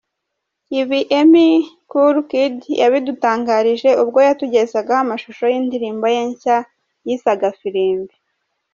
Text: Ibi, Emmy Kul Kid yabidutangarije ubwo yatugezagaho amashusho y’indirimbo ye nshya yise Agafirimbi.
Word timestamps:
Ibi, 0.79 0.99
Emmy 1.19 1.51
Kul 1.91 2.15
Kid 2.31 2.57
yabidutangarije 2.81 3.89
ubwo 4.03 4.19
yatugezagaho 4.27 4.99
amashusho 5.05 5.43
y’indirimbo 5.51 6.05
ye 6.15 6.21
nshya 6.29 6.57
yise 7.05 7.27
Agafirimbi. 7.35 8.15